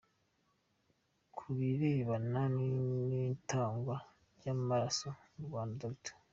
[1.35, 3.95] Ku birebana n’itangwa
[4.37, 6.13] ry’amaraso mu Rwanda, Dr.